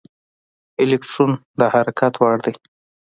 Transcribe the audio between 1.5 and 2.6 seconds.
د حرکت وړ دی.